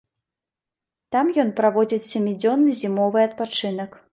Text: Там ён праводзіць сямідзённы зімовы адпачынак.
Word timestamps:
Там 1.15 1.25
ён 1.45 1.53
праводзіць 1.61 2.09
сямідзённы 2.11 2.77
зімовы 2.83 3.17
адпачынак. 3.29 3.91